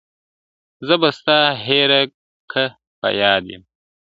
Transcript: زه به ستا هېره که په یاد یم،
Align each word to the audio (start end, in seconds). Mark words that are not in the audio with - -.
زه 0.87 0.95
به 1.01 1.09
ستا 1.17 1.39
هېره 1.65 2.01
که 2.51 2.63
په 2.99 3.07
یاد 3.21 3.43
یم، 3.53 3.63